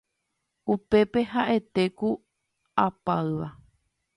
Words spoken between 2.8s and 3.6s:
apáyva